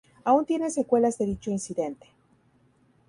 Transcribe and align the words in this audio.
Aún 0.23 0.45
tiene 0.47 0.71
secuelas 0.71 1.19
de 1.19 1.27
dicho 1.27 1.51
incidente. 1.51 2.07